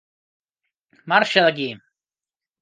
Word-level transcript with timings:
Marxa 1.13 1.45
d'aquí! 1.45 1.69